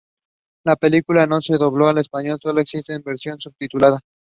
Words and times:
La 0.65 0.75
película 0.77 1.27
no 1.27 1.41
se 1.41 1.57
dobló 1.59 1.87
al 1.87 1.99
español, 1.99 2.39
solo 2.41 2.59
existe 2.59 2.93
en 2.95 3.03
versión 3.03 3.39
subtitulada. 3.39 3.99